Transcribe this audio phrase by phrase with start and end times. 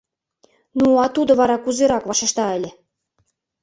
[0.79, 2.71] —Ну, а тудо вара кузерак вашешта ыле?